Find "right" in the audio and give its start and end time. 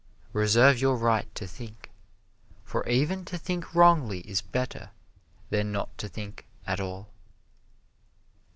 0.95-1.27